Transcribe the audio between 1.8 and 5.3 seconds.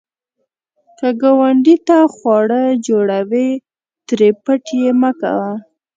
ته خواړه جوړوې، ترې پټ یې مه